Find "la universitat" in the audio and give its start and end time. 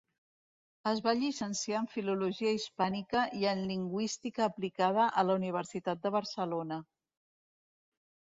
5.29-6.03